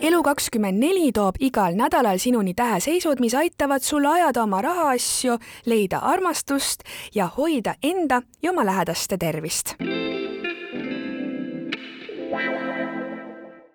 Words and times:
elu24 0.00 1.12
toob 1.14 1.34
igal 1.40 1.74
nädalal 1.76 2.18
sinuni 2.18 2.54
täheseisud, 2.54 3.20
mis 3.20 3.34
aitavad 3.34 3.82
sul 3.82 4.04
ajada 4.04 4.42
oma 4.42 4.62
rahaasju, 4.62 5.38
leida 5.66 5.98
armastust 5.98 6.80
ja 7.14 7.28
hoida 7.36 7.74
enda 7.82 8.22
ja 8.42 8.50
oma 8.50 8.64
lähedaste 8.66 9.16
tervist. 9.18 9.74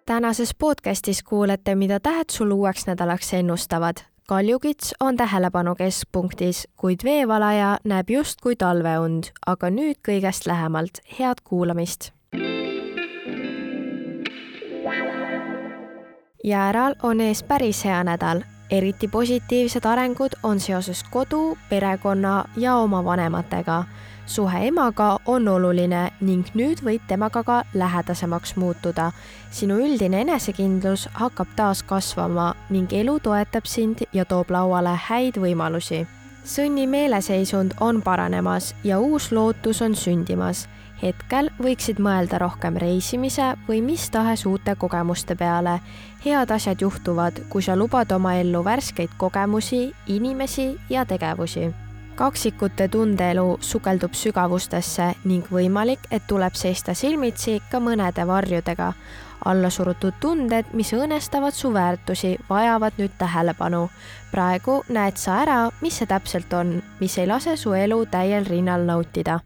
tänases 0.05 0.55
podcastis 0.59 1.23
kuulete, 1.23 1.75
mida 1.75 1.99
tähed 1.99 2.29
sul 2.31 2.51
uueks 2.51 2.87
nädalaks 2.87 3.33
ennustavad. 3.33 3.97
kaljukits 4.27 4.93
on 4.99 5.17
tähelepanu 5.17 5.75
keskpunktis, 5.75 6.67
kuid 6.77 6.99
veevalaja 7.03 7.77
näeb 7.83 8.09
justkui 8.09 8.55
talveund, 8.55 9.23
aga 9.45 9.69
nüüd 9.69 9.95
kõigest 10.07 10.45
lähemalt. 10.45 10.99
head 11.19 11.41
kuulamist 11.43 12.14
Jääral 16.45 16.95
on 17.03 17.21
ees 17.21 17.43
päris 17.43 17.85
hea 17.85 18.03
nädal, 18.03 18.43
eriti 18.69 19.07
positiivsed 19.07 19.85
arengud 19.85 20.35
on 20.43 20.59
seoses 20.59 21.03
kodu, 21.03 21.57
perekonna 21.69 22.45
ja 22.57 22.75
oma 22.75 23.03
vanematega. 23.05 23.83
suhe 24.25 24.67
emaga 24.67 25.19
on 25.25 25.47
oluline 25.47 26.11
ning 26.21 26.45
nüüd 26.53 26.83
võid 26.85 27.01
temaga 27.07 27.43
ka 27.43 27.63
lähedasemaks 27.73 28.55
muutuda. 28.55 29.11
sinu 29.51 29.75
üldine 29.75 30.21
enesekindlus 30.21 31.09
hakkab 31.13 31.47
taas 31.55 31.83
kasvama 31.83 32.53
ning 32.69 32.93
elu 32.93 33.19
toetab 33.19 33.65
sind 33.65 34.05
ja 34.13 34.25
toob 34.25 34.51
lauale 34.51 34.99
häid 35.09 35.37
võimalusi. 35.37 36.07
Sõnni 36.45 36.85
meeleseisund 36.87 37.73
on 37.81 38.01
paranemas 38.05 38.75
ja 38.83 38.99
uus 39.01 39.31
lootus 39.31 39.81
on 39.81 39.95
sündimas 39.97 40.67
hetkel 41.01 41.49
võiksid 41.61 41.99
mõelda 42.01 42.39
rohkem 42.41 42.77
reisimise 42.81 43.53
või 43.67 43.81
mis 43.85 44.07
tahes 44.11 44.45
uute 44.45 44.75
kogemuste 44.79 45.35
peale. 45.35 45.79
head 46.25 46.51
asjad 46.51 46.81
juhtuvad, 46.81 47.41
kui 47.49 47.61
sa 47.61 47.75
lubad 47.75 48.11
oma 48.11 48.35
ellu 48.35 48.63
värskeid 48.63 49.09
kogemusi, 49.17 49.93
inimesi 50.07 50.77
ja 50.89 51.05
tegevusi. 51.05 51.84
Kaksikute 52.15 52.87
tundeelu 52.87 53.57
sukeldub 53.61 54.13
sügavustesse 54.15 55.11
ning 55.25 55.47
võimalik, 55.51 56.07
et 56.11 56.23
tuleb 56.27 56.55
seista 56.55 56.93
silmitsi 56.93 57.61
ka 57.71 57.79
mõnede 57.79 58.27
varjudega. 58.27 58.93
allasurutud 59.45 60.13
tunded, 60.19 60.65
mis 60.73 60.93
õõnestavad 60.93 61.53
su 61.53 61.73
väärtusi, 61.73 62.37
vajavad 62.49 62.93
nüüd 62.97 63.11
tähelepanu. 63.17 63.89
praegu 64.31 64.83
näed 64.89 65.17
sa 65.17 65.41
ära, 65.41 65.71
mis 65.81 65.97
see 65.97 66.05
täpselt 66.05 66.53
on, 66.53 66.81
mis 66.99 67.17
ei 67.17 67.27
lase 67.27 67.57
su 67.57 67.73
elu 67.73 68.05
täiel 68.05 68.45
rinnal 68.45 68.85
nautida 68.85 69.39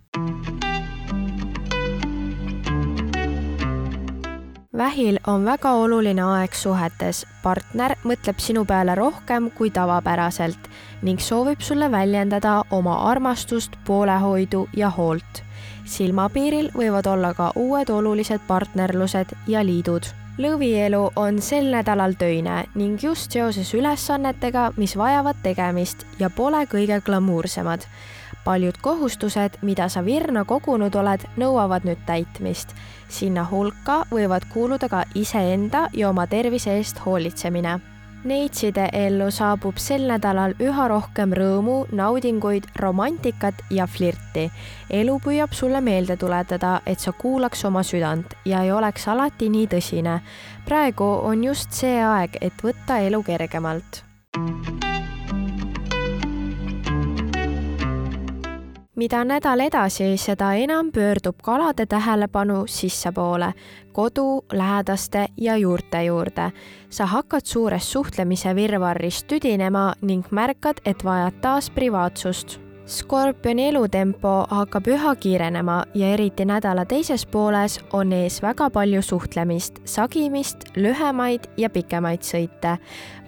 vähil 4.79 5.19
on 5.27 5.45
väga 5.45 5.71
oluline 5.71 6.23
aeg 6.23 6.53
suhetes. 6.55 7.25
partner 7.43 7.95
mõtleb 8.03 8.39
sinu 8.39 8.63
peale 8.65 8.95
rohkem 8.95 9.49
kui 9.51 9.69
tavapäraselt 9.75 10.69
ning 11.01 11.19
soovib 11.19 11.59
sulle 11.61 11.91
väljendada 11.91 12.63
oma 12.71 12.95
armastust, 13.11 13.75
poolehoidu 13.85 14.67
ja 14.75 14.89
hoolt. 14.89 15.43
silmapiiril 15.85 16.71
võivad 16.77 17.07
olla 17.11 17.33
ka 17.33 17.51
uued 17.55 17.89
olulised 17.89 18.41
partnerlused 18.47 19.35
ja 19.47 19.65
liidud 19.65 20.07
lõvielu 20.39 21.11
on 21.15 21.41
sel 21.41 21.67
nädalal 21.73 22.15
töine 22.15 22.63
ning 22.75 23.03
just 23.03 23.31
seoses 23.31 23.73
ülesannetega, 23.73 24.71
mis 24.77 24.95
vajavad 24.97 25.35
tegemist 25.43 26.05
ja 26.19 26.29
pole 26.29 26.63
kõige 26.71 27.01
glamuursemad 27.05 27.83
paljud 28.45 28.77
kohustused, 28.81 29.59
mida 29.61 29.89
sa 29.89 30.05
virna 30.05 30.45
kogunud 30.45 30.95
oled, 30.95 31.25
nõuavad 31.37 31.85
nüüd 31.85 32.01
täitmist. 32.05 32.75
sinna 33.09 33.47
hulka 33.51 34.03
võivad 34.11 34.45
kuuluda 34.53 34.89
ka 34.89 35.03
iseenda 35.15 35.87
ja 35.93 36.09
oma 36.09 36.27
tervise 36.27 36.77
eest 36.77 36.99
hoolitsemine. 37.05 37.79
Neitside 38.23 38.89
ellu 38.93 39.29
saabub 39.31 39.77
sel 39.79 40.03
nädalal 40.09 40.51
üha 40.59 40.87
rohkem 40.91 41.31
rõõmu, 41.31 41.85
naudinguid, 41.91 42.67
romantikat 42.75 43.63
ja 43.71 43.87
flirti. 43.87 44.51
elu 44.89 45.19
püüab 45.23 45.53
sulle 45.53 45.81
meelde 45.81 46.17
tuletada, 46.17 46.81
et 46.85 46.99
sa 46.99 47.11
kuulaks 47.11 47.65
oma 47.65 47.83
südant 47.83 48.35
ja 48.45 48.63
ei 48.63 48.71
oleks 48.71 49.07
alati 49.07 49.49
nii 49.49 49.67
tõsine. 49.67 50.19
praegu 50.65 51.03
on 51.23 51.43
just 51.43 51.71
see 51.71 52.03
aeg, 52.03 52.37
et 52.41 52.53
võtta 52.63 52.99
elu 52.99 53.23
kergemalt 53.23 54.03
mida 58.99 59.23
nädal 59.23 59.61
edasi, 59.63 60.17
seda 60.19 60.51
enam 60.59 60.91
pöördub 60.91 61.37
kalade 61.43 61.85
tähelepanu 61.85 62.63
sissepoole, 62.67 63.53
kodu, 63.95 64.43
lähedaste 64.51 65.27
ja 65.37 65.57
juurte 65.57 66.03
juurde. 66.03 66.51
sa 66.89 67.05
hakkad 67.05 67.45
suures 67.45 67.91
suhtlemise 67.91 68.55
virvarris 68.55 69.23
tüdinema 69.23 69.93
ning 70.01 70.25
märkad, 70.31 70.81
et 70.85 71.03
vajad 71.03 71.33
taas 71.41 71.69
privaatsust 71.69 72.68
Skorpioni 72.89 73.67
elutempo 73.69 74.29
hakkab 74.49 74.87
üha 74.89 75.11
kiirenema 75.21 75.83
ja 75.93 76.07
eriti 76.15 76.45
nädala 76.49 76.87
teises 76.89 77.21
pooles 77.29 77.75
on 77.93 78.13
ees 78.17 78.39
väga 78.41 78.71
palju 78.73 79.03
suhtlemist, 79.05 79.77
sagimist, 79.85 80.65
lühemaid 80.75 81.45
ja 81.57 81.69
pikemaid 81.69 82.25
sõite. 82.25 82.77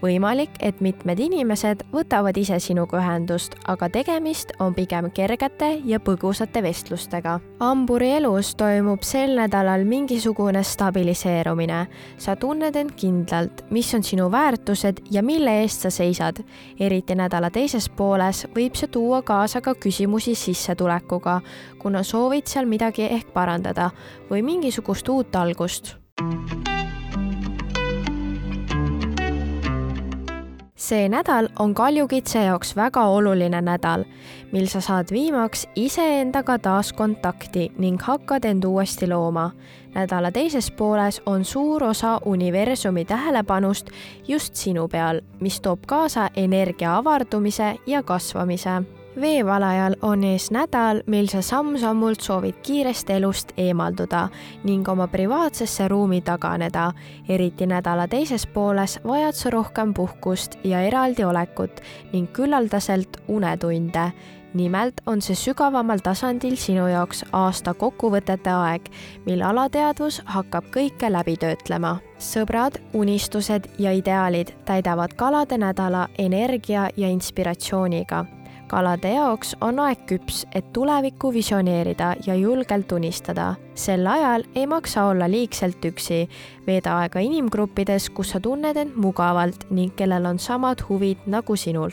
võimalik, 0.02 0.50
et 0.66 0.80
mitmed 0.82 1.20
inimesed 1.22 1.84
võtavad 1.94 2.34
ise 2.42 2.58
sinuga 2.60 2.98
ühendust, 2.98 3.54
aga 3.70 3.86
tegemist 3.90 4.50
on 4.60 4.74
pigem 4.74 5.12
kergete 5.14 5.82
ja 5.86 6.00
põgusate 6.00 6.64
vestlustega. 6.64 7.40
hamburi 7.60 8.10
elus 8.12 8.56
toimub 8.56 9.04
sel 9.04 9.36
nädalal 9.38 9.86
mingisugune 9.86 10.64
stabiliseerumine. 10.64 11.88
sa 12.18 12.36
tunned 12.36 12.76
end 12.76 12.92
kindlalt, 12.96 13.62
mis 13.70 13.94
on 13.94 14.04
sinu 14.04 14.32
väärtused 14.32 15.02
ja 15.12 15.22
mille 15.24 15.62
eest 15.62 15.82
sa 15.82 15.90
seisad. 15.90 16.44
eriti 16.80 17.16
nädala 17.16 17.50
teises 17.50 17.90
pooles 17.90 18.48
võib 18.56 18.76
see 18.76 18.88
tuua 18.88 19.22
kaasa 19.22 19.51
kaasa 19.52 19.62
ka 19.62 19.74
küsimusi 19.76 20.36
sissetulekuga, 20.36 21.42
kuna 21.80 22.04
soovid 22.04 22.48
seal 22.48 22.66
midagi 22.66 23.04
ehk 23.04 23.34
parandada 23.34 23.90
või 24.30 24.46
mingisugust 24.48 25.10
uut 25.10 25.36
algust. 25.36 25.98
see 30.92 31.08
nädal 31.10 31.48
on 31.60 31.74
kaljukitse 31.74 32.40
jaoks 32.44 32.76
väga 32.76 33.04
oluline 33.08 33.62
nädal, 33.62 34.04
mil 34.52 34.68
sa 34.68 34.82
saad 34.82 35.12
viimaks 35.12 35.68
iseendaga 35.76 36.58
taas 36.60 36.94
kontakti 36.94 37.72
ning 37.78 38.02
hakkad 38.02 38.46
end 38.46 38.64
uuesti 38.64 39.08
looma. 39.08 39.52
nädala 39.94 40.32
teises 40.32 40.72
pooles 40.72 41.22
on 41.26 41.46
suur 41.46 41.84
osa 41.84 42.20
universumi 42.26 43.06
tähelepanust 43.06 43.90
just 44.28 44.56
sinu 44.56 44.88
peal, 44.88 45.22
mis 45.40 45.62
toob 45.62 45.80
kaasa 45.88 46.30
energia 46.36 46.98
avardumise 46.98 47.76
ja 47.88 48.04
kasvamise 48.04 49.01
veevalajal 49.20 49.96
on 50.02 50.24
ees 50.24 50.52
nädal, 50.52 51.02
mil 51.08 51.28
sa 51.28 51.42
samm-sammult 51.42 52.22
soovid 52.22 52.62
kiirest 52.64 53.10
elust 53.10 53.52
eemalduda 53.58 54.28
ning 54.64 54.88
oma 54.90 55.08
privaatsesse 55.08 55.88
ruumi 55.88 56.22
taganeda. 56.22 56.92
eriti 57.30 57.68
nädala 57.68 58.08
teises 58.08 58.48
pooles 58.48 59.00
vajad 59.08 59.34
sa 59.34 59.50
rohkem 59.50 59.94
puhkust 59.94 60.56
ja 60.64 60.82
eraldiolekut 60.82 61.82
ning 62.14 62.32
küllaldaselt 62.34 63.18
unetunde 63.28 64.12
nimelt 64.54 64.94
on 65.06 65.22
see 65.22 65.36
sügavamal 65.36 66.00
tasandil 66.04 66.56
sinu 66.56 66.88
jaoks 66.88 67.24
aasta 67.32 67.74
kokkuvõtete 67.74 68.52
aeg, 68.52 68.90
mil 69.26 69.42
alateadvus 69.42 70.22
hakkab 70.26 70.68
kõike 70.76 71.12
läbi 71.12 71.38
töötlema. 71.38 71.98
sõbrad, 72.20 72.78
unistused 72.94 73.68
ja 73.80 73.92
ideaalid 73.92 74.52
täidavad 74.66 75.14
kalade 75.14 75.58
nädala 75.58 76.08
energia 76.18 76.90
ja 76.98 77.08
inspiratsiooniga 77.08 78.26
kalade 78.72 79.12
jaoks 79.12 79.56
on 79.62 79.80
aeg 79.84 80.06
küps, 80.08 80.46
et 80.56 80.72
tulevikku 80.74 81.34
visioneerida 81.34 82.14
ja 82.26 82.36
julgelt 82.36 82.92
unistada. 82.92 83.56
sel 83.76 84.08
ajal 84.08 84.44
ei 84.56 84.68
maksa 84.68 85.04
olla 85.04 85.28
liigselt 85.32 85.86
üksi. 85.86 86.30
veeda 86.68 86.98
aega 87.00 87.20
inimgruppides, 87.20 88.10
kus 88.10 88.30
sa 88.30 88.40
tunned 88.40 88.78
end 88.78 88.96
mugavalt 88.96 89.66
ning 89.70 89.96
kellel 89.96 90.26
on 90.26 90.40
samad 90.40 90.84
huvid 90.90 91.18
nagu 91.26 91.56
sinul. 91.56 91.92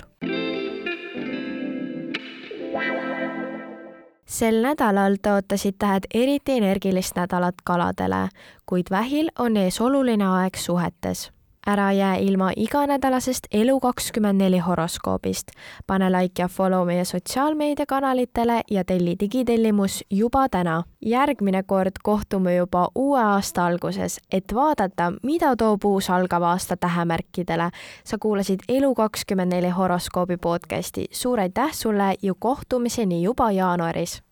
sel 4.26 4.62
nädalal 4.62 5.16
tõotasid 5.16 5.78
tähed 5.78 6.06
eriti 6.14 6.52
energilist 6.52 7.16
nädalat 7.16 7.64
kaladele, 7.64 8.28
kuid 8.66 8.90
vähil 8.90 9.32
on 9.38 9.56
ees 9.56 9.80
oluline 9.80 10.26
aeg 10.26 10.56
suhetes 10.56 11.30
ära 11.68 11.92
jää 11.92 12.16
ilma 12.16 12.50
iganädalasest 12.56 13.46
Elu24 13.54 14.60
horoskoobist. 14.60 15.46
pane 15.86 16.12
like 16.12 16.42
ja 16.42 16.48
follow 16.48 16.86
meie 16.86 17.04
sotsiaalmeediakanalitele 17.04 18.60
ja 18.70 18.84
telli 18.84 19.16
digitellimus 19.20 20.04
juba 20.10 20.48
täna. 20.48 20.82
järgmine 21.06 21.62
kord 21.62 21.92
kohtume 22.02 22.56
juba 22.56 22.88
uue 22.94 23.22
aasta 23.22 23.66
alguses, 23.66 24.20
et 24.32 24.44
vaadata, 24.54 25.12
mida 25.22 25.56
toob 25.56 25.84
uus 25.84 26.10
algav 26.10 26.42
aasta 26.42 26.76
tähemärkidele. 26.76 27.70
sa 28.04 28.18
kuulasid 28.20 28.60
Elu24 28.72 29.70
horoskoobi 29.70 30.36
podcasti, 30.36 31.04
suur 31.10 31.40
aitäh 31.40 31.72
sulle 31.72 32.14
ja 32.22 32.34
kohtumiseni 32.38 33.22
juba 33.22 33.50
jaanuaris 33.50 34.27